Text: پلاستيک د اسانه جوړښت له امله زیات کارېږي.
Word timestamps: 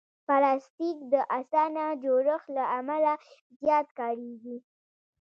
پلاستيک 0.27 0.97
د 1.13 1.15
اسانه 1.39 1.85
جوړښت 2.03 2.47
له 2.57 2.63
امله 2.77 3.13
زیات 3.61 3.87
کارېږي. 3.99 4.57